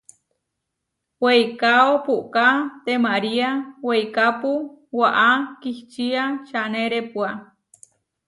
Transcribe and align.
Weikáo 1.23 1.91
puʼká 2.05 2.47
temariá 2.85 3.49
weikápu, 3.87 4.51
waʼá 4.99 5.29
kihčía 5.61 6.23
čanerepua. 6.47 7.29